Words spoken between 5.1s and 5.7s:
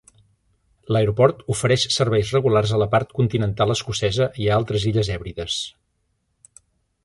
Hèbrides.